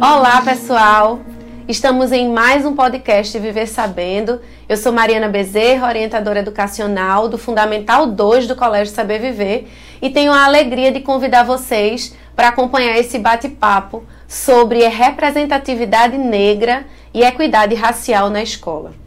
[0.00, 1.20] Olá, pessoal!
[1.68, 4.40] Estamos em mais um podcast Viver Sabendo.
[4.68, 9.68] Eu sou Mariana Bezerra, orientadora educacional do Fundamental 2 do Colégio Saber Viver,
[10.00, 17.22] e tenho a alegria de convidar vocês para acompanhar esse bate-papo sobre representatividade negra e
[17.22, 19.01] equidade racial na escola.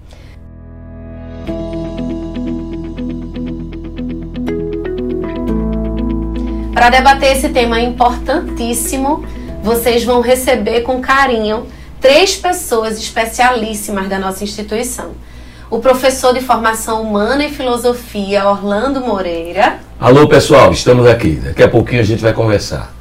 [6.75, 9.25] Para debater esse tema importantíssimo,
[9.63, 11.67] vocês vão receber com carinho
[12.01, 15.13] três pessoas especialíssimas da nossa instituição.
[15.71, 19.79] O professor de formação humana e filosofia Orlando Moreira.
[19.97, 21.35] Alô, pessoal, estamos aqui.
[21.35, 22.93] Daqui a pouquinho a gente vai conversar.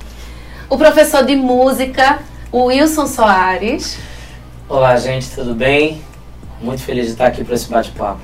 [0.71, 2.21] O professor de música
[2.53, 3.99] Wilson Soares.
[4.69, 6.01] Olá, gente, tudo bem?
[6.63, 8.21] Muito feliz de estar aqui para esse bate-papo.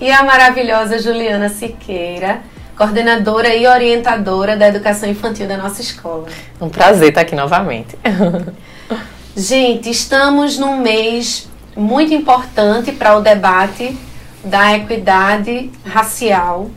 [0.00, 2.42] E a maravilhosa Juliana Siqueira,
[2.78, 6.26] coordenadora e orientadora da educação infantil da nossa escola.
[6.60, 7.98] Um prazer estar aqui novamente.
[9.36, 13.98] Gente, estamos num mês muito importante para o debate
[14.44, 16.70] da equidade racial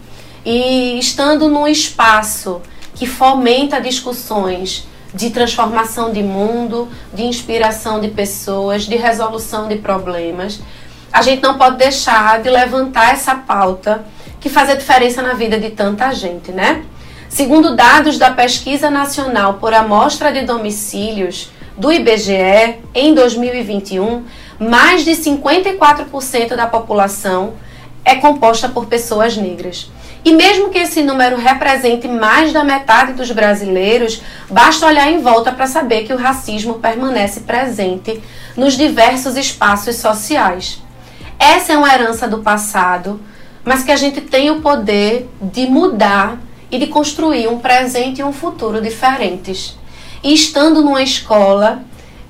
[0.44, 2.62] e estando num espaço
[2.96, 10.60] que fomenta discussões de transformação de mundo, de inspiração de pessoas, de resolução de problemas,
[11.12, 14.04] a gente não pode deixar de levantar essa pauta
[14.42, 16.84] que faz a diferença na vida de tanta gente, né?
[17.30, 24.26] Segundo dados da Pesquisa Nacional por Amostra de Domicílios do IBGE, em 2021,
[24.60, 27.54] mais de 54% da população
[28.04, 29.90] é composta por pessoas negras.
[30.26, 35.52] E mesmo que esse número represente mais da metade dos brasileiros, basta olhar em volta
[35.52, 38.22] para saber que o racismo permanece presente
[38.58, 40.82] nos diversos espaços sociais.
[41.40, 43.20] Essa é uma herança do passado
[43.64, 48.24] mas que a gente tem o poder de mudar e de construir um presente e
[48.24, 49.78] um futuro diferentes.
[50.24, 51.84] E estando numa escola,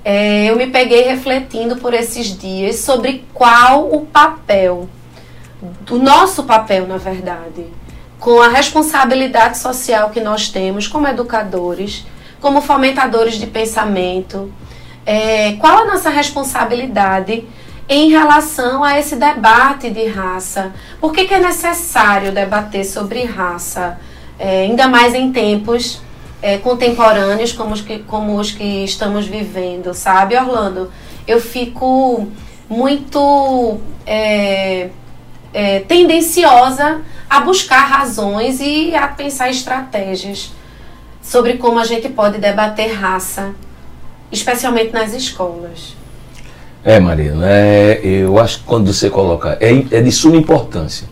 [0.03, 4.89] é, eu me peguei refletindo por esses dias sobre qual o papel,
[5.89, 7.65] o nosso papel, na verdade,
[8.19, 12.05] com a responsabilidade social que nós temos como educadores,
[12.39, 14.51] como fomentadores de pensamento,
[15.05, 17.43] é, qual a nossa responsabilidade
[17.91, 20.71] em relação a esse debate de raça.
[21.01, 23.99] Por que, que é necessário debater sobre raça,
[24.39, 26.01] é, ainda mais em tempos
[26.41, 30.89] é, contemporâneos como os, que, como os que estamos vivendo, sabe, Orlando?
[31.27, 32.29] Eu fico
[32.69, 34.89] muito é,
[35.53, 40.53] é tendenciosa a buscar razões e a pensar estratégias
[41.21, 43.53] sobre como a gente pode debater raça,
[44.31, 45.99] especialmente nas escolas.
[46.83, 51.07] É, Marina, é, eu acho que quando você coloca, é, é de suma importância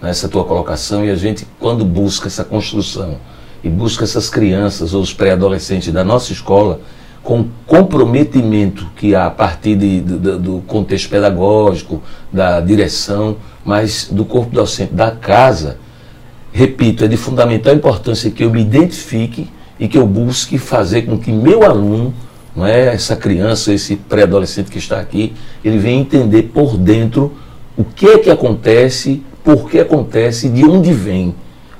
[0.00, 3.18] né, essa tua colocação e a gente, quando busca essa construção
[3.62, 6.80] e busca essas crianças ou os pré-adolescentes da nossa escola,
[7.22, 14.24] com comprometimento que há a partir de, do, do contexto pedagógico, da direção, mas do
[14.24, 15.76] corpo docente, da casa,
[16.50, 21.18] repito, é de fundamental importância que eu me identifique e que eu busque fazer com
[21.18, 22.14] que meu aluno
[22.54, 25.32] não é essa criança, esse pré-adolescente que está aqui,
[25.64, 27.32] ele vem entender por dentro
[27.76, 31.34] o que é que acontece, por que acontece, de onde vem,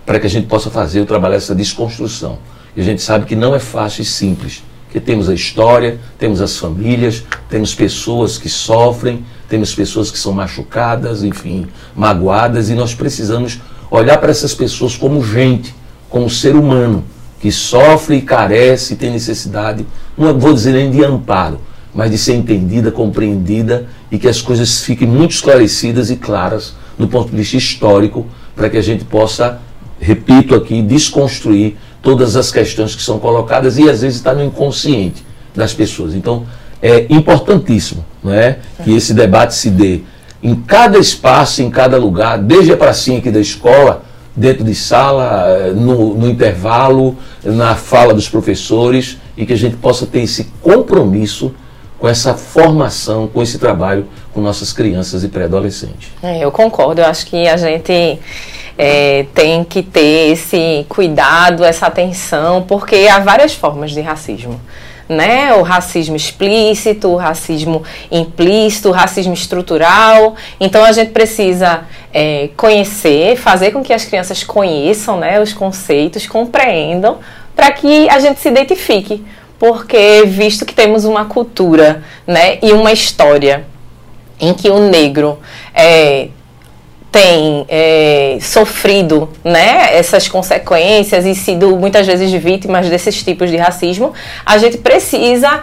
[0.06, 2.38] para que a gente possa fazer o trabalho essa desconstrução.
[2.76, 6.41] E a gente sabe que não é fácil e simples, porque temos a história, temos
[6.41, 11.66] as famílias, temos pessoas que sofrem, temos pessoas que são machucadas, enfim,
[11.97, 13.58] magoadas, e nós precisamos
[13.91, 15.75] olhar para essas pessoas como gente,
[16.08, 17.04] como ser humano
[17.41, 19.87] que sofre e carece e tem necessidade,
[20.17, 21.61] não vou dizer nem de amparo,
[21.95, 27.09] mas de ser entendida, compreendida e que as coisas fiquem muito esclarecidas e claras do
[27.09, 29.59] ponto de vista histórico, para que a gente possa,
[29.99, 35.25] repito aqui, desconstruir todas as questões que são colocadas e às vezes está no inconsciente
[35.55, 36.15] das pessoas.
[36.15, 36.47] Então,
[36.83, 40.03] é importantíssimo não é, que esse debate se dê
[40.43, 44.05] em cada espaço, em cada lugar, desde a pracinha aqui da escola,
[44.35, 49.77] dentro de sala, eh, no, no, intervalo, na fala dos professores e que a gente
[49.77, 51.55] possa ter esse compromisso
[51.99, 56.11] com essa formação, com esse trabalho com nossas crianças e pré-adolescentes.
[56.23, 58.19] É, eu concordo, eu acho que a gente
[58.79, 64.61] é, tem que ter esse cuidado, essa atenção, porque há várias formas de racismo
[65.11, 65.53] né?
[65.55, 70.37] O racismo explícito, o racismo implícito, o racismo estrutural.
[70.61, 71.83] Então a gente precisa
[72.15, 77.19] é, conhecer, fazer com que as crianças conheçam, né, os conceitos, compreendam,
[77.57, 79.25] para que a gente se identifique,
[79.59, 83.67] porque visto que temos uma cultura, né, e uma história
[84.39, 85.41] em que o negro
[85.75, 86.29] é,
[87.11, 94.12] tem é, sofrido né, essas consequências e sido muitas vezes vítimas desses tipos de racismo,
[94.47, 95.62] a gente precisa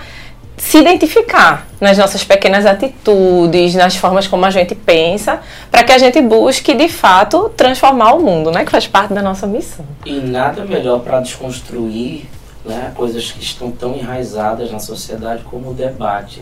[0.57, 5.39] se identificar nas nossas pequenas atitudes, nas formas como a gente pensa,
[5.69, 9.21] para que a gente busque de fato transformar o mundo, né, que faz parte da
[9.21, 9.85] nossa missão.
[10.05, 12.25] E nada melhor para desconstruir
[12.65, 16.41] né, coisas que estão tão enraizadas na sociedade como o debate,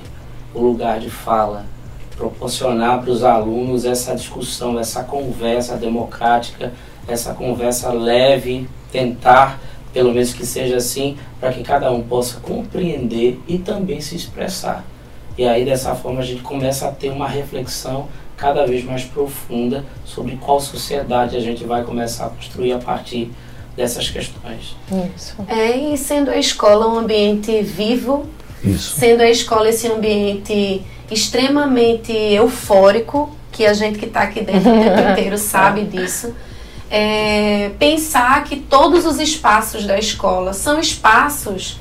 [0.54, 1.66] o lugar de fala
[2.16, 6.74] proporcionar para os alunos essa discussão, essa conversa democrática,
[7.08, 9.60] essa conversa leve, tentar,
[9.94, 14.84] pelo menos que seja assim, para que cada um possa compreender e também se expressar.
[15.38, 18.08] E aí dessa forma a gente começa a ter uma reflexão
[18.38, 23.32] cada vez mais profunda sobre qual sociedade a gente vai começar a construir a partir
[23.76, 24.76] dessas questões.
[25.16, 25.36] Isso.
[25.48, 28.26] É, e sendo a escola um ambiente vivo,
[28.66, 29.00] Isso.
[29.00, 34.84] sendo a escola esse ambiente extremamente eufórico, que a gente que está aqui dentro o
[34.84, 36.34] tempo inteiro sabe disso.
[36.90, 41.80] É, pensar que todos os espaços da escola são espaços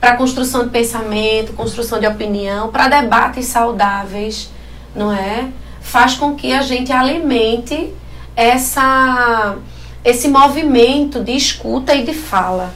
[0.00, 4.50] para construção de pensamento, construção de opinião, para debates saudáveis,
[4.94, 5.48] não é?
[5.80, 7.92] Faz com que a gente alimente
[8.34, 9.56] essa,
[10.04, 12.72] esse movimento de escuta e de fala.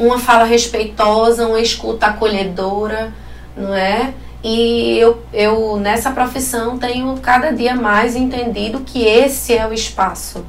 [0.00, 3.12] Uma fala respeitosa, uma escuta acolhedora,
[3.54, 4.14] não é?
[4.42, 10.42] E eu, eu, nessa profissão, tenho cada dia mais entendido que esse é o espaço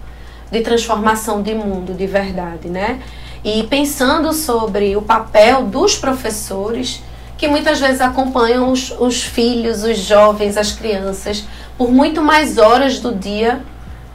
[0.49, 3.01] de transformação de mundo, de verdade, né?
[3.43, 7.03] E pensando sobre o papel dos professores,
[7.37, 11.43] que muitas vezes acompanham os, os filhos, os jovens, as crianças,
[11.77, 13.61] por muito mais horas do dia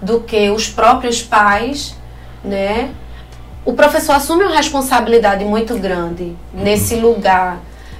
[0.00, 1.94] do que os próprios pais,
[2.42, 2.90] né?
[3.66, 7.58] O professor assume uma responsabilidade muito grande nesse lugar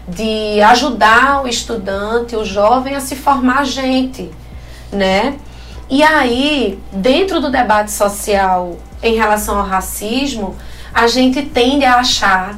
[0.09, 4.31] de ajudar o estudante, o jovem a se formar gente,
[4.93, 5.37] né?
[5.91, 10.55] E aí, dentro do debate social em relação ao racismo,
[10.95, 12.57] a gente tende a achar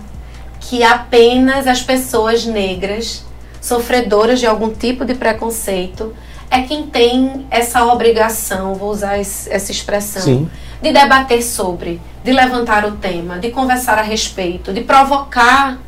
[0.60, 3.25] que apenas as pessoas negras,
[3.58, 6.14] sofredoras de algum tipo de preconceito,
[6.50, 10.50] é quem tem essa obrigação, vou usar essa expressão, Sim.
[10.80, 15.78] De debater sobre, de levantar o tema, de conversar a respeito, de provocar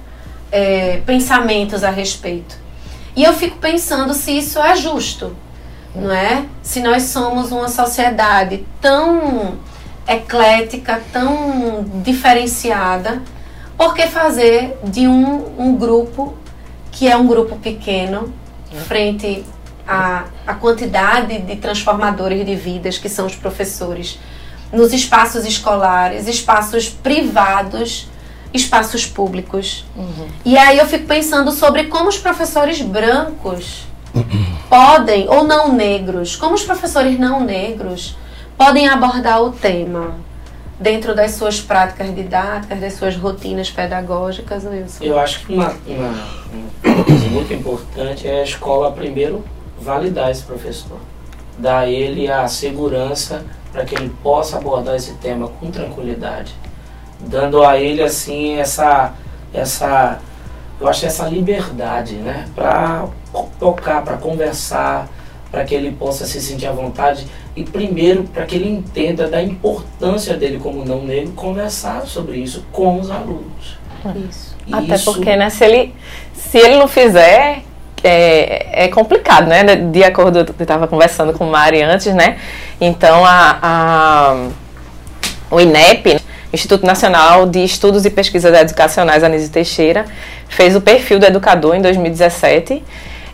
[0.50, 2.58] é, pensamentos a respeito.
[3.14, 5.36] E eu fico pensando se isso é justo,
[5.94, 6.44] não é?
[6.62, 9.58] Se nós somos uma sociedade tão
[10.06, 13.22] eclética, tão diferenciada,
[13.76, 16.34] por que fazer de um, um grupo
[16.90, 18.32] que é um grupo pequeno
[18.86, 19.44] frente
[19.86, 24.18] à, à quantidade de transformadores de vidas que são os professores
[24.72, 28.08] nos espaços escolares, espaços privados
[28.52, 29.84] espaços públicos.
[29.96, 30.28] Uhum.
[30.44, 33.86] E aí eu fico pensando sobre como os professores brancos
[34.68, 38.16] podem, ou não negros, como os professores não negros
[38.56, 40.14] podem abordar o tema
[40.78, 45.04] dentro das suas práticas didáticas, das suas rotinas pedagógicas, Wilson?
[45.04, 46.14] Eu acho que uma, uma,
[46.82, 49.44] uma coisa muito importante é a escola primeiro
[49.80, 50.98] validar esse professor,
[51.58, 56.54] dar a ele a segurança para que ele possa abordar esse tema com tranquilidade
[57.20, 59.14] dando a ele assim essa
[59.52, 60.20] essa
[60.80, 63.06] eu acho essa liberdade, né, para
[63.58, 65.08] tocar, para conversar,
[65.50, 69.42] para que ele possa se sentir à vontade e primeiro para que ele entenda da
[69.42, 73.78] importância dele como não negro conversar sobre isso com os alunos.
[74.28, 74.56] Isso.
[74.72, 75.12] Até isso...
[75.12, 75.94] porque né, se ele
[76.32, 77.62] se ele não fizer
[78.02, 79.76] é, é complicado, né?
[79.76, 82.38] De acordo, eu estava conversando com o Mari antes, né?
[82.80, 84.36] Então a, a
[85.50, 86.20] o INEP
[86.52, 90.04] Instituto Nacional de Estudos e Pesquisas Educacionais Anísio Teixeira
[90.48, 92.82] fez o perfil do educador em 2017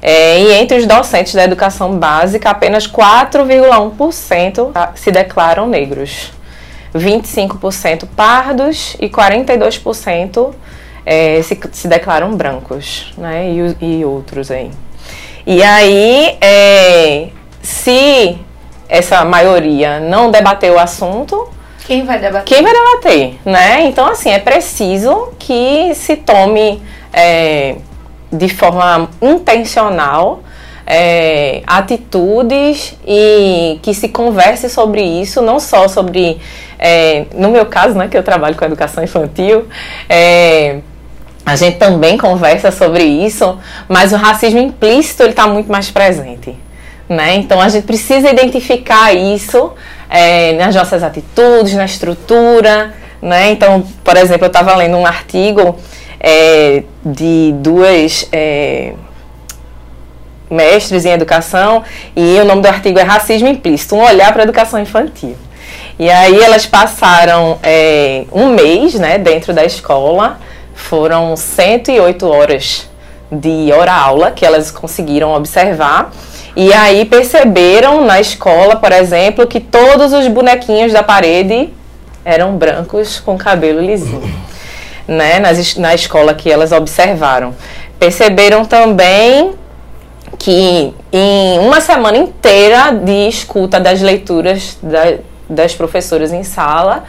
[0.03, 6.33] é, e entre os docentes da educação básica, apenas 4,1% se declaram negros,
[6.95, 10.53] 25% pardos e 42%
[11.07, 13.49] é, se, se declaram brancos, né?
[13.49, 14.71] E, e outros aí.
[15.47, 17.29] E aí, é,
[17.63, 18.37] se
[18.89, 21.49] essa maioria não debateu o assunto,
[21.87, 22.45] quem vai debater?
[22.45, 23.83] Quem vai debater, né?
[23.87, 26.83] Então, assim, é preciso que se tome
[27.13, 27.77] é,
[28.33, 30.41] de forma intencional
[30.87, 36.41] é, atitudes e que se converse sobre isso, não só sobre,
[36.79, 39.67] é, no meu caso, né, que eu trabalho com educação infantil,
[40.09, 40.81] é,
[41.47, 43.57] a gente também conversa sobre isso,
[43.89, 46.57] mas o racismo implícito ele está muito mais presente,
[47.09, 47.37] né?
[47.37, 49.73] Então a gente precisa identificar isso
[50.11, 53.53] é, nas nossas atitudes, na estrutura, né?
[53.53, 55.77] Então, por exemplo, eu estava lendo um artigo
[56.19, 58.95] é, de duas é,
[60.51, 61.85] mestres em educação
[62.17, 65.37] e o nome do artigo é Racismo Implícito, um olhar para a educação infantil.
[65.97, 70.41] E aí elas passaram é, um mês né, dentro da escola,
[70.77, 72.89] foram 108 horas
[73.33, 76.13] de hora-aula que elas conseguiram observar.
[76.55, 81.71] E aí perceberam na escola, por exemplo, que todos os bonequinhos da parede
[82.25, 84.33] eram brancos com cabelo lisinho,
[85.09, 85.39] né?
[85.39, 87.55] Nas, na escola que elas observaram.
[87.99, 89.55] Perceberam também
[90.39, 95.19] que em uma semana inteira de escuta das leituras da,
[95.49, 97.05] das professoras em sala,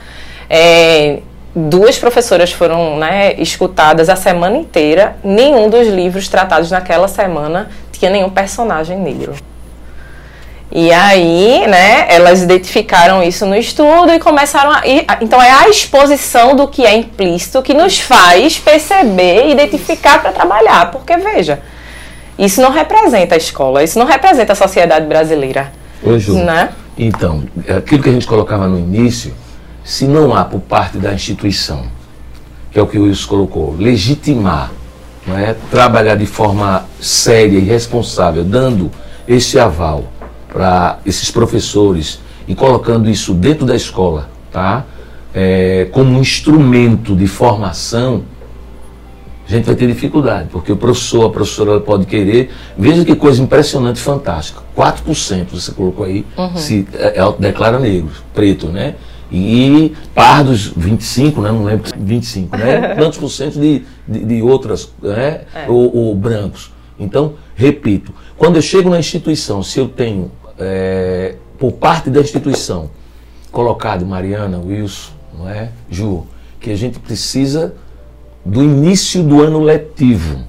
[0.49, 1.19] é,
[1.57, 5.17] duas professoras foram né, escutadas a semana inteira.
[5.23, 9.33] Nenhum dos livros tratados naquela semana tinha nenhum personagem negro.
[10.71, 14.81] E aí, né, elas identificaram isso no estudo e começaram a.
[15.21, 20.31] Então, é a exposição do que é implícito que nos faz perceber e identificar para
[20.31, 20.91] trabalhar.
[20.91, 21.61] Porque, veja,
[22.37, 25.71] isso não representa a escola, isso não representa a sociedade brasileira.
[26.03, 26.69] Ô, Ju, né?
[26.97, 27.45] Então,
[27.77, 29.33] aquilo que a gente colocava no início,
[29.87, 31.85] se não há por parte da instituição,
[32.73, 34.69] que é o que o Wilson colocou, legitimar,
[35.25, 35.55] não é?
[35.71, 38.91] trabalhar de forma séria e responsável, dando
[39.25, 40.03] esse aval
[40.49, 44.83] para esses professores e colocando isso dentro da escola, tá?
[45.33, 48.23] É, como um instrumento de formação,
[49.47, 52.51] a gente vai ter dificuldade, porque o professor, a professora pode querer.
[52.77, 54.59] Veja que coisa impressionante, fantástica.
[54.75, 56.57] 4% você colocou aí, uhum.
[56.57, 58.95] se é, é declara negro, preto, né?
[59.31, 61.51] E pardos, 25, né?
[61.51, 62.95] Não lembro, 25, né?
[62.95, 65.41] Quantos por cento de, de, de outras, né?
[65.53, 65.65] É.
[65.67, 66.71] Ou, ou, brancos.
[66.99, 72.89] Então, repito, quando eu chego na instituição, se eu tenho, é, por parte da instituição,
[73.51, 75.71] colocado Mariana, Wilson, não é?
[75.89, 76.25] Ju,
[76.59, 77.75] que a gente precisa
[78.45, 80.45] do início do ano letivo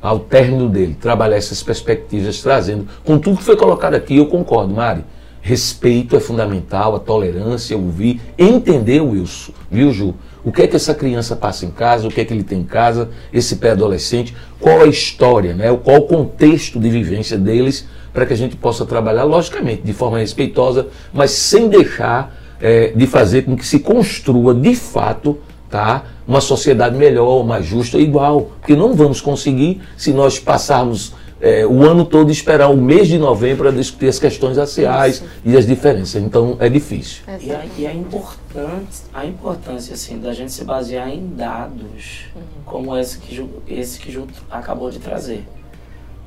[0.00, 4.72] ao término dele, trabalhar essas perspectivas, trazendo, com tudo que foi colocado aqui, eu concordo,
[4.72, 5.04] Mari.
[5.40, 10.14] Respeito é fundamental, a tolerância, ouvir, entender, Wilson, viu, Ju?
[10.44, 12.60] O que é que essa criança passa em casa, o que é que ele tem
[12.60, 15.76] em casa, esse pré-adolescente, qual a história, né?
[15.82, 20.18] qual o contexto de vivência deles, para que a gente possa trabalhar, logicamente, de forma
[20.18, 26.04] respeitosa, mas sem deixar é, de fazer com que se construa de fato tá?
[26.26, 28.52] uma sociedade melhor, mais justa, igual.
[28.60, 33.18] Porque não vamos conseguir se nós passarmos é, o ano todo esperar o mês de
[33.18, 35.26] novembro para discutir as questões raciais Isso.
[35.44, 36.22] e as diferenças.
[36.22, 37.22] Então é difícil.
[37.40, 42.42] E a, e a, importância, a importância assim, da gente se basear em dados, uhum.
[42.64, 45.44] como esse que, esse que Ju acabou de trazer.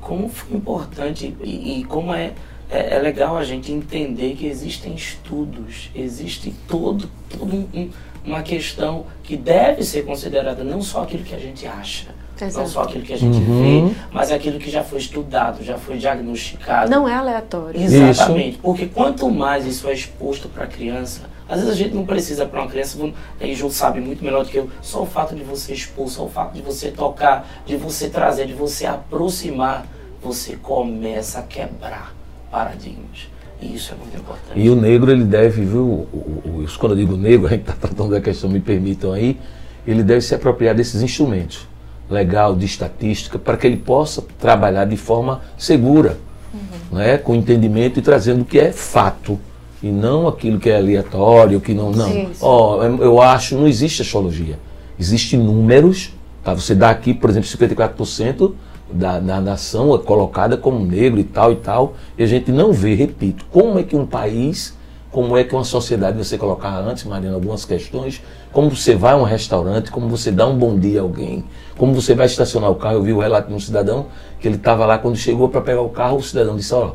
[0.00, 2.32] Como foi importante e, e como é,
[2.70, 7.90] é, é, legal a gente entender que existem estudos, existe todo, todo um
[8.24, 12.08] uma questão que deve ser considerada não só aquilo que a gente acha,
[12.40, 12.60] Exato.
[12.60, 13.90] não só aquilo que a gente uhum.
[13.90, 16.90] vê, mas aquilo que já foi estudado, já foi diagnosticado.
[16.90, 17.80] Não é aleatório.
[17.80, 18.50] Exatamente.
[18.50, 18.58] Isso.
[18.60, 22.46] Porque quanto mais isso é exposto para a criança, às vezes a gente não precisa
[22.46, 22.98] para uma criança,
[23.40, 26.24] e João sabe muito melhor do que eu, só o fato de você expor, só
[26.24, 29.86] o fato de você tocar, de você trazer, de você aproximar,
[30.22, 32.14] você começa a quebrar
[32.50, 33.31] paradigmas.
[33.62, 34.58] E isso é muito importante.
[34.58, 37.74] E o negro, ele deve, viu, o, o, quando eu digo negro, a gente está
[37.74, 39.38] tratando da questão, me permitam aí,
[39.86, 41.66] ele deve se apropriar desses instrumentos
[42.12, 46.18] legal, de estatística, para que ele possa trabalhar de forma segura,
[46.52, 46.98] uhum.
[46.98, 49.40] né, com entendimento e trazendo o que é fato.
[49.82, 51.90] E não aquilo que é aleatório, que não.
[51.90, 52.06] Não.
[52.06, 52.44] Sim, sim.
[52.44, 54.56] Oh, eu acho, não existe astrologia.
[54.98, 56.12] Existem números.
[56.44, 56.54] Tá?
[56.54, 58.52] Você dá aqui, por exemplo, 54%
[58.92, 62.72] da, da nação é colocada como negro e tal e tal, e a gente não
[62.72, 64.76] vê, repito, como é que um país,
[65.10, 68.22] como é que uma sociedade, você colocar antes, Mariana, algumas questões,
[68.52, 71.44] como você vai a um restaurante, como você dá um bom dia a alguém,
[71.76, 72.96] como você vai estacionar o carro.
[72.96, 74.06] Eu vi o relato de um cidadão
[74.40, 76.92] que ele estava lá, quando chegou para pegar o carro, o cidadão disse, ó,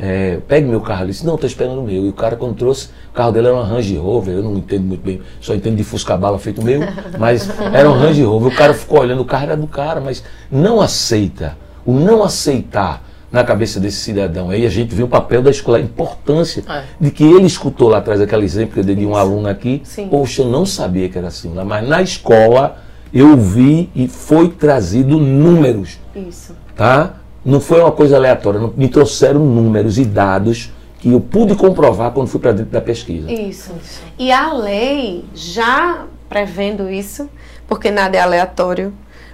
[0.00, 1.02] é, pegue meu carro.
[1.02, 2.06] Ele disse, não, estou esperando o meu.
[2.06, 4.84] E o cara, quando trouxe, o carro dele era um Range Rover, eu não entendo
[4.84, 6.80] muito bem, só entendo de Fusca-bala feito meu,
[7.18, 8.50] mas era um Range Rover.
[8.50, 11.56] O cara ficou olhando, o carro era do cara, mas não aceita.
[11.84, 14.50] O não aceitar na cabeça desse cidadão.
[14.50, 16.82] Aí a gente vê o papel da escola, a importância é.
[16.98, 19.82] de que ele escutou lá atrás aquele exemplo que eu dei de um aluno aqui.
[19.84, 20.08] Sim.
[20.08, 22.78] Poxa, eu não sabia que era assim lá, mas na escola
[23.12, 25.98] eu vi e foi trazido números.
[26.14, 26.54] Isso.
[26.74, 27.19] Tá?
[27.44, 32.28] Não foi uma coisa aleatória, me trouxeram números e dados que eu pude comprovar quando
[32.28, 33.30] fui para dentro da pesquisa.
[33.32, 33.72] Isso.
[34.18, 37.28] E a lei já prevendo isso,
[37.66, 38.92] porque nada é aleatório,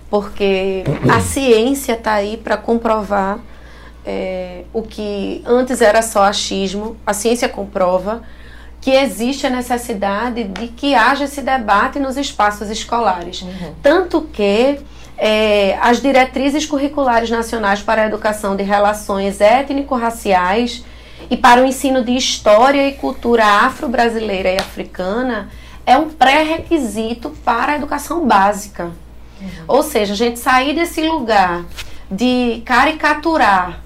[0.09, 3.41] porque a ciência está aí para comprovar
[4.05, 8.23] é, o que antes era só achismo, a ciência comprova
[8.81, 13.43] que existe a necessidade de que haja esse debate nos espaços escolares.
[13.43, 13.75] Uhum.
[13.83, 14.79] Tanto que
[15.19, 20.85] é, as diretrizes curriculares nacionais para a educação de relações étnico-raciais
[21.31, 25.49] e para o ensino de história e cultura afro-brasileira e africana
[25.85, 28.91] é um pré-requisito para a educação básica.
[29.41, 29.49] Uhum.
[29.69, 31.65] Ou seja, a gente sair desse lugar
[32.11, 33.81] de caricaturar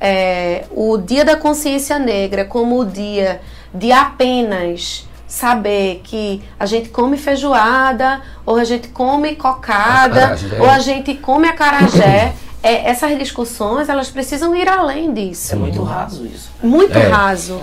[0.00, 3.40] é, o Dia da Consciência Negra como o dia
[3.72, 10.78] de apenas saber que a gente come feijoada, ou a gente come cocada, ou a
[10.78, 12.32] gente come acarajé.
[12.62, 15.52] é, essas discussões elas precisam ir além disso.
[15.52, 16.50] É muito raso isso.
[16.62, 17.08] Muito é.
[17.08, 17.60] raso.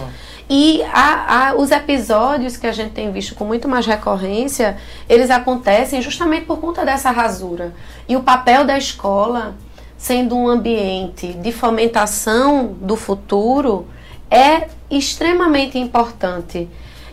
[0.49, 4.75] E a, a, os episódios que a gente tem visto com muito mais recorrência,
[5.07, 7.73] eles acontecem justamente por conta dessa rasura.
[8.05, 9.55] E o papel da escola,
[9.97, 13.87] sendo um ambiente de fomentação do futuro,
[14.29, 16.67] é extremamente importante.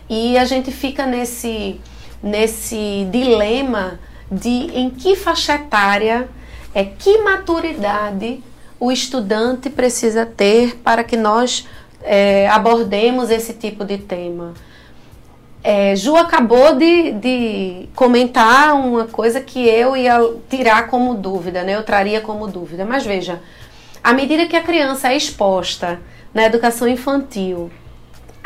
[0.09, 1.79] E a gente fica nesse,
[2.21, 3.99] nesse dilema
[4.31, 6.27] de em que faixa etária,
[6.73, 8.43] é que maturidade
[8.79, 11.67] o estudante precisa ter para que nós
[12.01, 14.53] é, abordemos esse tipo de tema.
[15.61, 20.17] É, Ju acabou de, de comentar uma coisa que eu ia
[20.49, 21.75] tirar como dúvida, né?
[21.75, 22.85] eu traria como dúvida.
[22.85, 23.41] Mas veja,
[24.01, 25.99] à medida que a criança é exposta
[26.33, 27.69] na educação infantil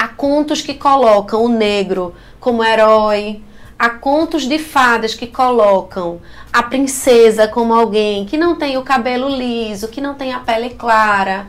[0.03, 3.41] Há contos que colocam o negro como herói,
[3.79, 6.19] há contos de fadas que colocam
[6.51, 10.71] a princesa como alguém que não tem o cabelo liso, que não tem a pele
[10.71, 11.47] clara,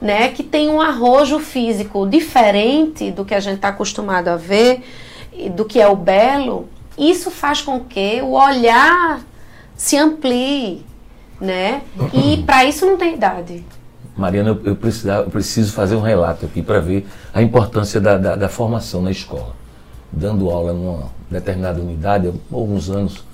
[0.00, 4.82] né, que tem um arrojo físico diferente do que a gente está acostumado a ver,
[5.54, 6.68] do que é o belo.
[6.98, 9.20] Isso faz com que o olhar
[9.76, 10.84] se amplie,
[11.40, 11.82] né?
[12.12, 13.64] E para isso não tem idade.
[14.16, 14.76] Mariana, eu, eu,
[15.30, 19.54] preciso fazer um relato aqui para ver a importância da, da, da, formação na escola.
[20.12, 23.24] Dando aula numa determinada unidade, há alguns anos,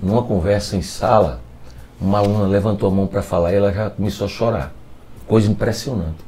[0.00, 1.40] numa conversa em sala,
[2.00, 4.72] uma aluna levantou a mão para falar e ela já começou a chorar.
[5.26, 6.18] Coisa impressionante.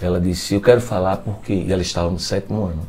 [0.00, 1.52] Ela disse, eu quero falar porque...
[1.52, 2.86] E ela estava no sétimo ano.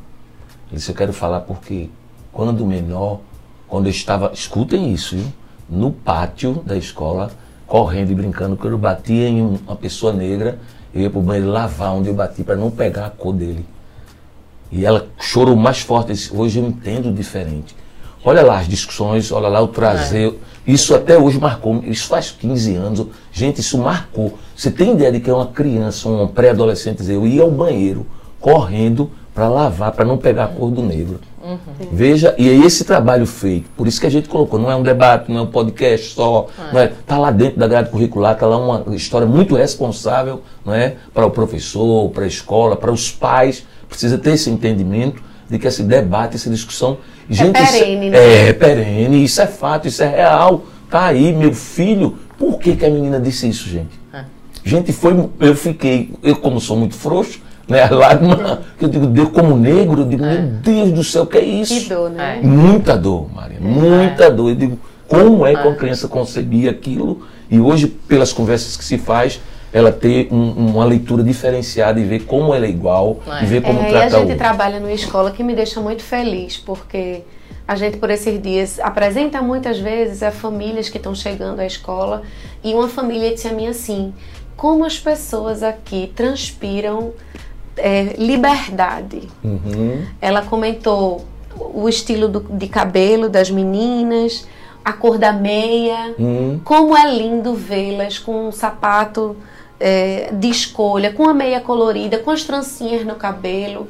[0.70, 1.90] Ela disse, eu quero falar porque
[2.32, 3.20] quando menor,
[3.68, 4.32] quando eu estava...
[4.34, 5.28] Escutem isso, viu?
[5.70, 7.32] No pátio da escola,
[7.68, 10.60] correndo e brincando, quando eu batia em uma pessoa negra,
[10.94, 13.66] eu ia para o banheiro lavar onde eu bati para não pegar a cor dele.
[14.72, 16.14] E ela chorou mais forte.
[16.14, 17.76] Disse, hoje eu entendo diferente.
[18.26, 20.30] Olha lá as discussões, olha lá o trazer.
[20.30, 20.72] É.
[20.72, 21.84] Isso até hoje marcou.
[21.84, 23.08] Isso faz 15 anos.
[23.32, 24.38] Gente, isso marcou.
[24.56, 28.06] Você tem ideia de que é uma criança, um pré-adolescente, eu ia ao banheiro
[28.40, 31.20] correndo para lavar, para não pegar a cor do negro.
[31.44, 31.58] Uhum.
[31.92, 33.70] Veja, e é esse trabalho feito.
[33.76, 36.48] Por isso que a gente colocou, não é um debate, não é um podcast só,
[36.58, 36.74] é.
[36.74, 40.74] não é, tá lá dentro da grade curricular, tá lá uma história muito responsável, não
[40.74, 45.60] é, para o professor, para a escola, para os pais, precisa ter esse entendimento de
[45.60, 46.98] que esse debate, essa discussão,
[47.30, 48.50] é gente, é perene, isso, né?
[48.50, 50.64] é perene, isso é fato, isso é real.
[50.90, 52.18] Tá aí, meu filho.
[52.38, 54.00] Por que, que a menina disse isso, gente?
[54.14, 54.24] É.
[54.64, 57.84] Gente, foi, eu fiquei, eu como sou muito frouxo, né?
[57.90, 60.40] A lágrima, que eu digo, Deus como negro, eu digo, é.
[60.40, 61.80] meu Deus do céu, que é isso?
[61.80, 62.40] Que dor, né?
[62.42, 62.46] É.
[62.46, 64.50] Muita dor, Maria, muita dor.
[64.50, 67.26] Eu digo, como é que uma criança concebia aquilo?
[67.50, 69.40] E hoje, pelas conversas que se faz,
[69.74, 73.44] ela ter um, uma leitura diferenciada e ver como ela é igual é.
[73.44, 76.04] e ver como é, trata e a gente trabalha numa escola que me deixa muito
[76.04, 77.24] feliz, porque
[77.68, 82.22] a gente por esses dias apresenta muitas vezes a famílias que estão chegando à escola
[82.64, 84.14] e uma família disse a mim assim,
[84.56, 87.14] como as pessoas aqui transpiram
[87.78, 89.28] é, liberdade.
[89.44, 90.06] Uhum.
[90.22, 91.26] Ela comentou
[91.58, 94.48] o estilo do, de cabelo das meninas,
[94.84, 96.60] a cor da meia, uhum.
[96.64, 99.36] como é lindo vê-las com um sapato
[99.80, 103.88] é, de escolha, com a meia colorida, com as trancinhas no cabelo.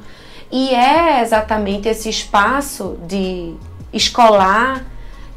[0.51, 3.53] E é exatamente esse espaço de
[3.91, 4.85] escolar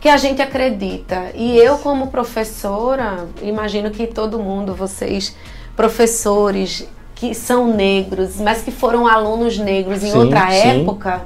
[0.01, 1.31] que a gente acredita.
[1.35, 5.35] E eu, como professora, imagino que todo mundo, vocês,
[5.75, 10.83] professores, que são negros, mas que foram alunos negros em sim, outra sim.
[10.83, 11.23] época,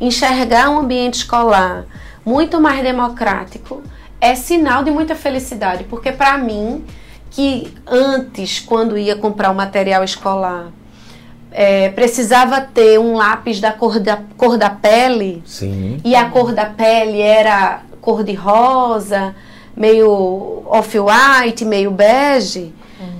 [0.00, 1.86] enxergar um ambiente escolar
[2.26, 3.80] muito mais democrático
[4.20, 6.84] é sinal de muita felicidade, porque para mim,
[7.30, 10.66] que antes, quando ia comprar o material escolar,
[11.52, 16.00] é, precisava ter um lápis da cor da, cor da pele, sim.
[16.04, 19.34] e a cor da pele era cor de rosa,
[19.76, 22.74] meio off-white, meio bege,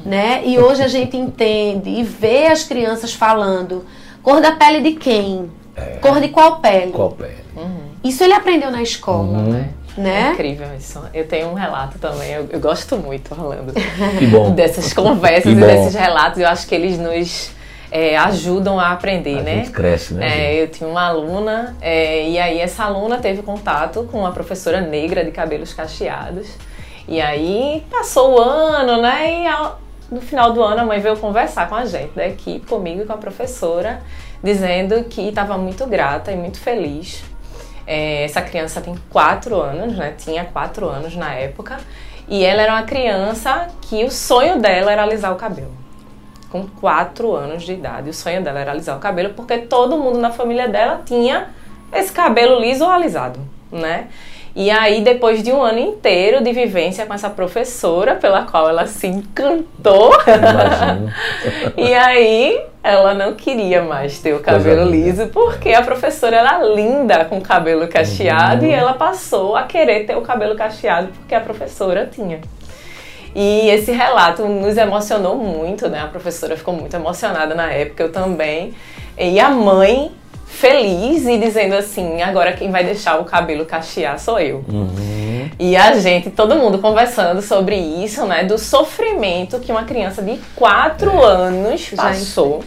[0.04, 0.42] né?
[0.44, 3.84] E hoje a gente entende e vê as crianças falando
[4.22, 5.50] cor da pele de quem?
[5.76, 5.98] É.
[6.00, 6.92] Cor de qual pele?
[6.92, 7.38] Qual pele?
[7.56, 7.90] Uhum.
[8.02, 9.52] Isso ele aprendeu na escola, uhum.
[9.52, 9.70] né?
[9.96, 10.28] Né?
[10.28, 11.02] É incrível isso.
[11.12, 13.72] Eu tenho um relato também, eu, eu gosto muito, Orlando,
[14.18, 14.52] que bom.
[14.52, 16.38] dessas conversas e desses relatos.
[16.38, 17.50] Eu acho que eles nos
[17.90, 19.56] é, ajudam a aprender, a né?
[19.56, 20.52] Gente cresce, né?
[20.54, 24.80] É, eu tinha uma aluna, é, e aí essa aluna teve contato com uma professora
[24.80, 26.48] negra de cabelos cacheados.
[27.10, 29.42] E aí passou o ano, né?
[29.42, 29.80] E ao,
[30.12, 33.04] no final do ano a mãe veio conversar com a gente da equipe, comigo e
[33.04, 34.00] com a professora,
[34.40, 37.24] dizendo que estava muito grata e muito feliz.
[37.84, 40.14] É, essa criança tem quatro anos, né?
[40.16, 41.78] Tinha quatro anos na época.
[42.28, 45.74] E ela era uma criança que o sonho dela era alisar o cabelo.
[46.48, 48.08] Com quatro anos de idade.
[48.08, 51.48] O sonho dela era alisar o cabelo porque todo mundo na família dela tinha
[51.92, 53.40] esse cabelo liso ou alisado,
[53.72, 54.06] né?
[54.54, 58.86] E aí, depois de um ano inteiro de vivência com essa professora, pela qual ela
[58.86, 60.12] se encantou,
[61.76, 67.24] e aí ela não queria mais ter o cabelo liso, porque a professora era linda
[67.26, 68.70] com o cabelo cacheado uhum.
[68.70, 72.40] e ela passou a querer ter o cabelo cacheado porque a professora tinha.
[73.34, 76.00] E esse relato nos emocionou muito, né?
[76.00, 78.74] A professora ficou muito emocionada na época, eu também.
[79.16, 80.10] E a mãe
[80.50, 84.64] feliz e dizendo assim: agora quem vai deixar o cabelo cachear sou eu.
[84.68, 85.48] Uhum.
[85.58, 88.44] E a gente, todo mundo conversando sobre isso, né?
[88.44, 91.24] Do sofrimento que uma criança de 4 é.
[91.24, 92.64] anos passou.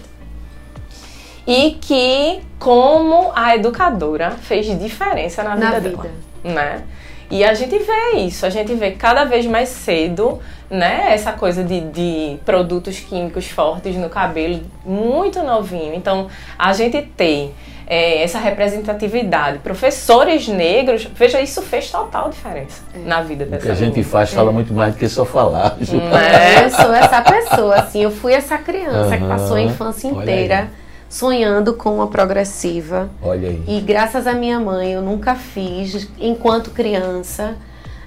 [1.46, 5.90] E que, como a educadora, fez diferença na vida, na vida.
[5.90, 6.12] dela.
[6.42, 6.84] Né?
[7.30, 11.64] E a gente vê isso, a gente vê cada vez mais cedo, né, essa coisa
[11.64, 15.94] de, de produtos químicos fortes no cabelo, muito novinho.
[15.94, 17.54] Então, a gente tem
[17.88, 19.60] é, essa representatividade.
[19.60, 23.00] Professores negros, veja, isso fez total diferença é.
[23.00, 24.54] na vida dessa O que a gente faz fala é.
[24.54, 25.78] muito mais do que só falar.
[25.82, 29.22] É, eu sou essa pessoa, assim, eu fui essa criança uhum.
[29.22, 30.70] que passou a infância inteira
[31.14, 33.08] sonhando com uma progressiva.
[33.22, 33.64] Olha aí.
[33.68, 37.56] E graças à minha mãe, eu nunca fiz enquanto criança.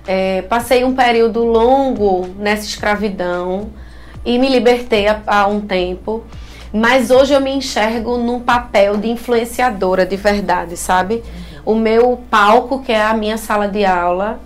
[0.06, 3.70] É, passei um período longo nessa escravidão
[4.24, 6.24] e me libertei há, há um tempo.
[6.76, 11.24] Mas hoje eu me enxergo num papel de influenciadora de verdade, sabe?
[11.64, 14.38] O meu palco, que é a minha sala de aula,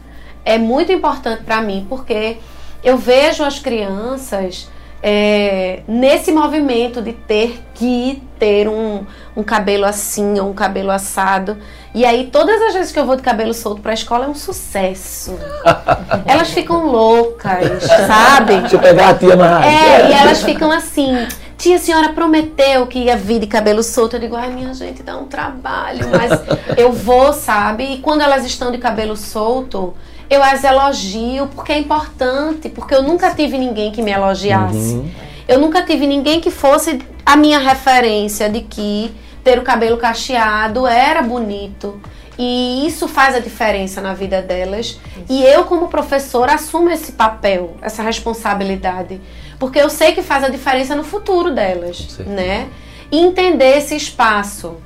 [0.44, 2.36] é muito importante para mim porque
[2.84, 4.70] eu vejo as crianças
[5.02, 9.04] é, nesse movimento de ter que ter um,
[9.36, 11.58] um cabelo assim ou um cabelo assado.
[11.92, 14.34] E aí, todas as vezes que eu vou de cabelo solto pra escola é um
[14.34, 15.36] sucesso.
[16.24, 18.60] elas ficam loucas, sabe?
[18.60, 19.66] Deixa eu pegar a tia mais.
[19.66, 21.26] É, e elas ficam assim.
[21.60, 24.16] Tia, a senhora prometeu que ia vir de cabelo solto.
[24.16, 26.40] Eu digo, ai, minha gente, dá um trabalho, mas
[26.74, 27.84] eu vou, sabe?
[27.84, 29.92] E quando elas estão de cabelo solto,
[30.30, 34.94] eu as elogio porque é importante, porque eu nunca tive ninguém que me elogiasse.
[34.94, 35.10] Uhum.
[35.46, 40.86] Eu nunca tive ninguém que fosse a minha referência de que ter o cabelo cacheado
[40.86, 42.00] era bonito.
[42.38, 44.86] E isso faz a diferença na vida delas.
[44.86, 44.98] Isso.
[45.28, 49.20] E eu, como professora, assumo esse papel, essa responsabilidade.
[49.60, 52.70] Porque eu sei que faz a diferença no futuro delas, né?
[53.12, 54.78] E entender esse espaço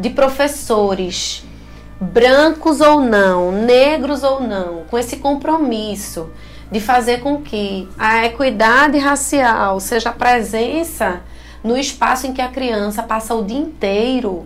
[0.00, 1.44] de professores,
[2.00, 6.28] brancos ou não, negros ou não, com esse compromisso
[6.72, 11.20] de fazer com que a equidade racial seja presença
[11.62, 14.44] no espaço em que a criança passa o dia inteiro.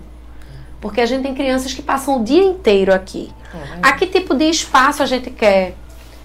[0.79, 3.33] Porque a gente tem crianças que passam o dia inteiro aqui.
[3.55, 3.81] Uhum.
[3.83, 5.75] A que tipo de espaço a gente quer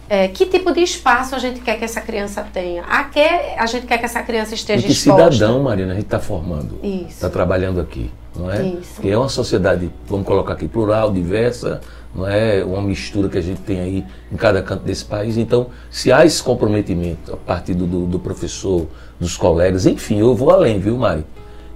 [0.07, 2.83] é, que tipo de espaço a gente quer que essa criança tenha?
[2.83, 5.31] A que a gente quer que essa criança esteja que exposta?
[5.31, 6.79] Cidadão, Marina, a gente está formando.
[6.83, 8.63] Está trabalhando aqui, não é?
[8.63, 9.01] Isso.
[9.01, 11.81] Que é uma sociedade, vamos colocar aqui, plural, diversa,
[12.13, 12.63] não é?
[12.63, 15.37] Uma mistura que a gente tem aí em cada canto desse país.
[15.37, 18.87] Então, se há esse comprometimento a partir do, do, do professor,
[19.19, 21.25] dos colegas, enfim, eu vou além, viu, Mari?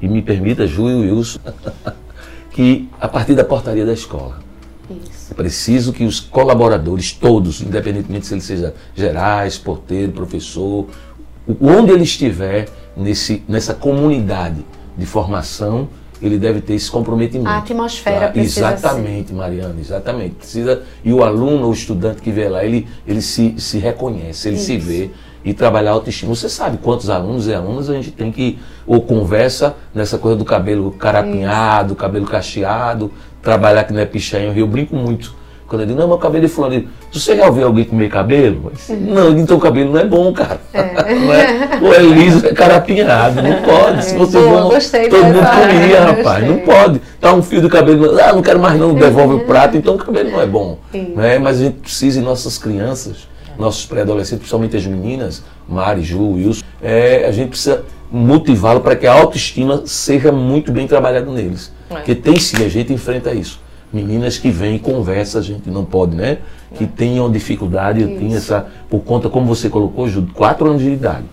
[0.02, 1.40] E me permita, Ju e Wilson,
[2.52, 4.49] que a partir da portaria da escola
[4.94, 5.32] isso.
[5.32, 10.88] É preciso que os colaboradores, todos, independentemente se ele seja gerais, porteiro, professor,
[11.62, 14.66] onde ele estiver nesse, nessa comunidade
[14.98, 15.88] de formação,
[16.22, 17.50] ele deve ter esse comprometimento.
[17.50, 18.34] A atmosfera tá?
[18.34, 19.36] precisa Exatamente, ser.
[19.36, 20.36] Mariana, exatamente.
[20.36, 24.50] Precisa, e o aluno ou o estudante que vê lá, ele, ele se, se reconhece,
[24.50, 24.66] ele Isso.
[24.66, 25.12] se vê
[25.44, 26.36] e trabalhar a autoestima.
[26.36, 30.44] Você sabe quantos alunos e alunas a gente tem que, ou conversa nessa coisa do
[30.44, 31.96] cabelo carapinhado, Isso.
[31.96, 35.40] cabelo cacheado, trabalhar que não é pichain, eu brinco muito.
[35.70, 38.72] Quando eu digo, não, meu cabelo é fulano, você já ouviu alguém comer cabelo?
[38.90, 40.60] não, então o cabelo não é bom, cara.
[40.74, 40.90] É.
[41.10, 44.06] Não é, ou é liso, é carapinhado, não pode.
[44.06, 47.02] Se você Pô, não, todo mundo comia, rapaz, não pode.
[47.20, 49.98] Tá um fio do cabelo, ah, não quero mais não, devolve o prato, então o
[49.98, 50.78] cabelo não é bom.
[50.94, 51.40] Né?
[51.40, 56.64] Mas a gente precisa, em nossas crianças, nossos pré-adolescentes, principalmente as meninas, Mari, Ju, Wilson,
[56.82, 61.72] é, a gente precisa motivá-lo para que a autoestima seja muito bem trabalhada neles.
[61.90, 61.96] É.
[61.96, 63.60] Porque tem sim, a gente enfrenta isso.
[63.92, 66.40] Meninas que vêm e conversam, a gente não pode, né?
[66.76, 66.88] Que é.
[66.88, 71.26] tenham dificuldade, tem essa, por conta, como você colocou, Ju, quatro anos de idade.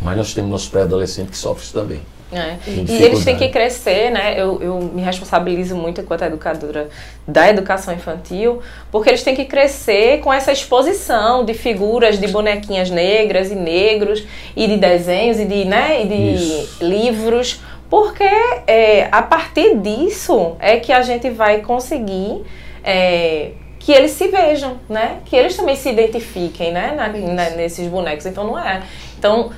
[0.00, 2.00] Mas nós temos nossos pré-adolescentes que sofrem também.
[2.30, 2.56] É.
[2.66, 4.34] E eles têm que crescer, né?
[4.38, 6.88] Eu, eu me responsabilizo muito enquanto educadora
[7.26, 8.60] da educação infantil,
[8.90, 14.26] porque eles têm que crescer com essa exposição de figuras de bonequinhas negras e negros,
[14.54, 16.84] e de desenhos, e de, né, e de Isso.
[16.84, 18.28] livros, porque
[18.66, 22.44] é, a partir disso é que a gente vai conseguir.
[22.84, 25.20] É, que eles se vejam, né?
[25.24, 26.92] Que eles também se identifiquem, né?
[26.94, 28.26] Na, na, nesses bonecos.
[28.26, 28.82] Então não é.
[29.18, 29.50] Então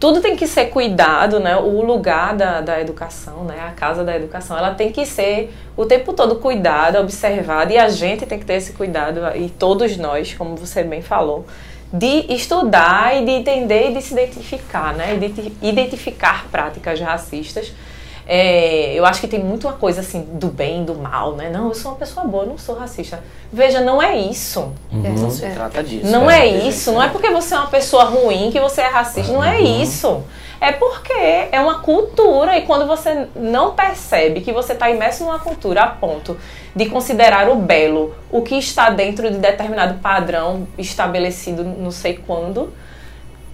[0.00, 1.56] tudo tem que ser cuidado, né?
[1.56, 3.56] O lugar da, da educação, né?
[3.68, 7.88] A casa da educação, ela tem que ser o tempo todo cuidada, observada, e a
[7.88, 11.46] gente tem que ter esse cuidado, e todos nós, como você bem falou,
[11.92, 15.18] de estudar e de entender e de se identificar, né?
[15.62, 17.72] Identificar práticas racistas
[18.30, 21.48] é, eu acho que tem muito uma coisa assim do bem, do mal, né?
[21.48, 23.24] Não, eu sou uma pessoa boa, não sou racista.
[23.50, 24.70] Veja, não é isso.
[24.92, 25.02] Uhum.
[25.02, 26.12] É, não se trata disso.
[26.12, 26.92] Não é, é isso.
[26.92, 29.32] Não é porque você é uma pessoa ruim que você é racista.
[29.32, 29.38] Uhum.
[29.38, 29.82] Não é uhum.
[29.82, 30.22] isso.
[30.60, 31.12] É porque
[31.50, 35.86] é uma cultura e quando você não percebe que você está imerso numa cultura a
[35.86, 36.36] ponto
[36.76, 42.72] de considerar o belo o que está dentro de determinado padrão estabelecido não sei quando,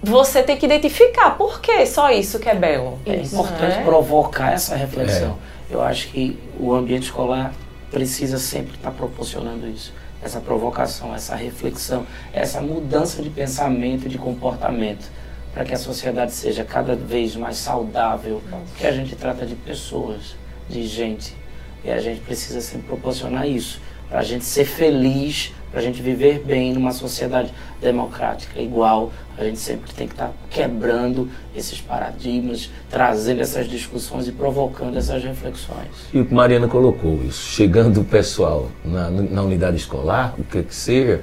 [0.01, 2.99] você tem que identificar por que só isso que é belo.
[3.05, 5.37] É importante provocar essa reflexão.
[5.71, 5.73] É.
[5.73, 7.53] Eu acho que o ambiente escolar
[7.91, 9.93] precisa sempre estar proporcionando isso.
[10.21, 15.09] Essa provocação, essa reflexão, essa mudança de pensamento e de comportamento
[15.53, 20.35] para que a sociedade seja cada vez mais saudável, porque a gente trata de pessoas,
[20.67, 21.33] de gente,
[21.83, 26.01] e a gente precisa sempre proporcionar isso, para a gente ser feliz para a gente
[26.01, 31.81] viver bem numa sociedade democrática igual, a gente sempre tem que estar tá quebrando esses
[31.81, 35.89] paradigmas, trazendo essas discussões e provocando essas reflexões.
[36.13, 40.63] E o que Mariana colocou, isso, chegando o pessoal na, na unidade escolar, o que
[40.63, 41.21] que seja,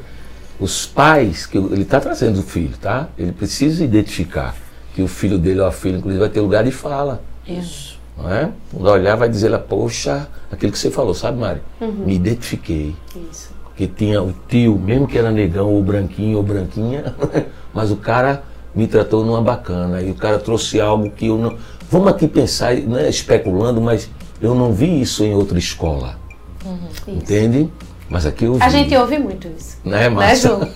[0.61, 3.09] os pais, que ele está trazendo o filho, tá?
[3.17, 4.55] Ele precisa identificar
[4.95, 7.23] que o filho dele ou a filha, inclusive, vai ter lugar de fala.
[7.49, 7.92] Isso.
[8.29, 8.49] É?
[8.73, 11.61] Quando olhar, vai dizer poxa, aquilo que você falou, sabe, Mari?
[11.81, 12.05] Uhum.
[12.07, 12.95] Me identifiquei.
[13.31, 17.15] Isso que tinha o tio, mesmo que era negão ou branquinho ou branquinha,
[17.73, 18.43] mas o cara
[18.75, 21.57] me tratou numa bacana e o cara trouxe algo que eu não.
[21.91, 24.09] Vamos aqui pensar, não é especulando, mas
[24.41, 26.17] eu não vi isso em outra escola.
[26.65, 27.69] Uhum, Entende?
[28.09, 28.63] Mas aqui eu vi.
[28.63, 29.79] A gente ouve muito isso.
[29.85, 30.57] Né, Márcia?
[30.57, 30.69] Né,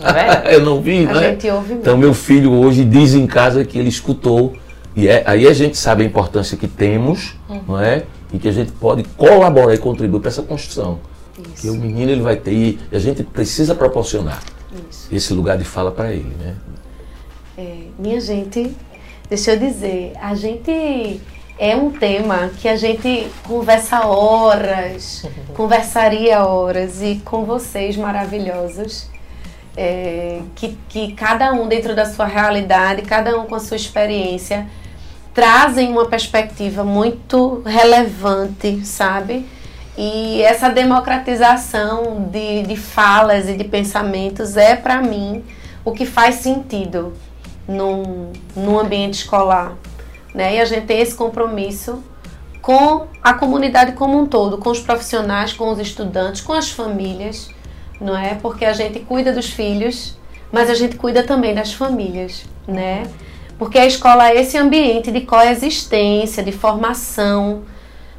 [0.45, 1.19] é eu não vi, a né?
[1.19, 1.81] A gente ouve muito.
[1.83, 4.55] Então, meu filho hoje diz em casa que ele escutou.
[4.97, 7.61] E é, aí a gente sabe a importância que temos, uhum.
[7.69, 8.05] não é?
[8.33, 10.99] E que a gente pode colaborar e contribuir para essa construção.
[11.39, 11.63] Isso.
[11.63, 14.43] Que o menino ele vai ter e a gente precisa proporcionar
[14.89, 15.15] Isso.
[15.15, 16.55] esse lugar de fala para ele, né?
[17.59, 18.75] É, minha gente,
[19.29, 21.21] deixa eu dizer, a gente
[21.59, 29.15] é um tema que a gente conversa horas, conversaria horas e com vocês maravilhosos.
[29.79, 34.67] É, que, que cada um dentro da sua realidade, cada um com a sua experiência,
[35.37, 39.47] trazem uma perspectiva muito relevante, sabe?
[39.95, 45.45] E essa democratização de, de falas e de pensamentos é, para mim,
[45.85, 47.13] o que faz sentido
[47.69, 49.75] num, num ambiente escolar.
[50.35, 50.57] Né?
[50.57, 52.03] E a gente tem esse compromisso
[52.63, 57.51] com a comunidade como um todo, com os profissionais, com os estudantes, com as famílias,
[58.01, 58.37] não é?
[58.37, 60.17] Porque a gente cuida dos filhos,
[60.51, 63.03] mas a gente cuida também das famílias, né?
[63.59, 67.63] Porque a escola é esse ambiente de coexistência, de formação,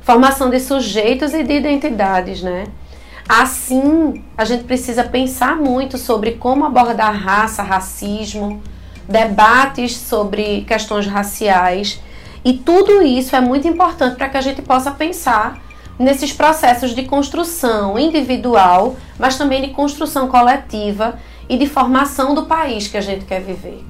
[0.02, 2.66] formação de sujeitos e de identidades, né?
[3.30, 8.64] Assim, a gente precisa pensar muito sobre como abordar raça, racismo,
[9.08, 12.02] debates sobre questões raciais,
[12.44, 15.62] e tudo isso é muito importante para que a gente possa pensar
[16.00, 21.20] nesses processos de construção individual, mas também de construção coletiva
[21.50, 23.84] e de formação do país que a gente quer viver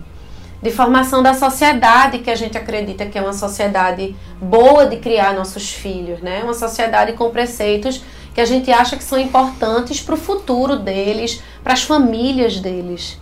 [0.62, 5.34] de formação da sociedade que a gente acredita que é uma sociedade boa de criar
[5.34, 6.43] nossos filhos, né?
[6.43, 11.41] Uma sociedade com preceitos que a gente acha que são importantes para o futuro deles,
[11.63, 13.20] para as famílias deles.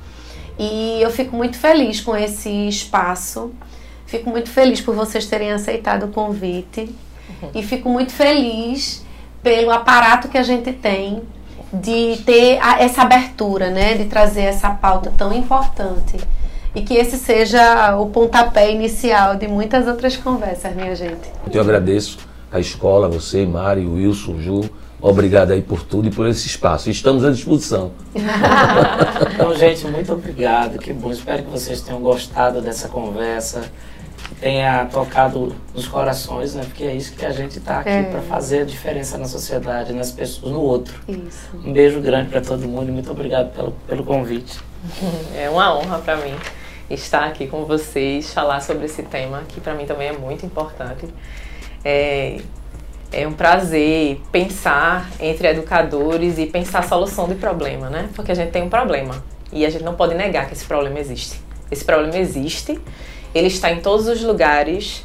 [0.57, 3.51] E eu fico muito feliz com esse espaço.
[4.05, 6.81] Fico muito feliz por vocês terem aceitado o convite.
[7.41, 7.49] Uhum.
[7.53, 9.05] E fico muito feliz
[9.43, 11.21] pelo aparato que a gente tem
[11.73, 13.95] de ter essa abertura, né?
[13.95, 16.17] De trazer essa pauta tão importante
[16.75, 21.31] e que esse seja o pontapé inicial de muitas outras conversas, minha gente.
[21.51, 22.17] Eu agradeço
[22.51, 24.69] a escola, você, Mari, Wilson, Ju.
[25.01, 26.89] Obrigado aí por tudo e por esse espaço.
[26.89, 27.91] Estamos à disposição.
[29.33, 30.77] então, gente, muito obrigado.
[30.79, 31.11] Que bom.
[31.11, 33.63] Espero que vocês tenham gostado dessa conversa,
[34.23, 36.63] que tenha tocado nos corações, né?
[36.63, 38.03] Porque é isso que a gente está aqui é.
[38.03, 40.95] para fazer a diferença na sociedade, nas pessoas, no outro.
[41.07, 41.49] Isso.
[41.63, 44.59] Um beijo grande para todo mundo e muito obrigado pelo, pelo convite.
[45.35, 46.35] É uma honra para mim
[46.89, 51.07] estar aqui com vocês, falar sobre esse tema, que para mim também é muito importante.
[51.83, 52.39] É,
[53.11, 58.09] é um prazer pensar entre educadores e pensar a solução de problema, né?
[58.15, 60.99] Porque a gente tem um problema e a gente não pode negar que esse problema
[60.99, 61.39] existe.
[61.71, 62.79] Esse problema existe,
[63.33, 65.03] ele está em todos os lugares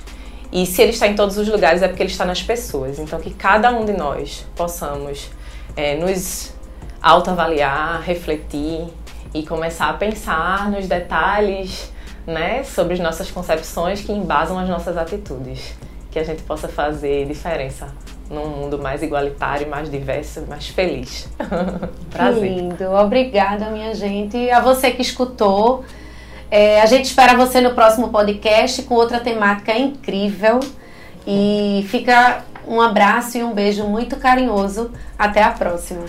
[0.53, 2.99] e se ele está em todos os lugares é porque ele está nas pessoas.
[2.99, 5.31] Então que cada um de nós possamos
[5.77, 6.53] é, nos
[7.01, 8.89] autoavaliar, refletir
[9.35, 11.93] e começar a pensar nos detalhes,
[12.27, 15.75] né, sobre as nossas concepções que embasam as nossas atitudes,
[16.11, 17.89] que a gente possa fazer diferença
[18.31, 21.29] num mundo mais igualitário, mais diverso, mais feliz.
[22.11, 22.43] Prazer.
[22.43, 22.85] Lindo.
[22.93, 24.49] Obrigada, minha gente.
[24.51, 25.85] A você que escutou.
[26.49, 30.61] É, a gente espera você no próximo podcast com outra temática incrível.
[31.27, 34.93] E fica um abraço e um beijo muito carinhoso.
[35.19, 36.05] Até a próxima.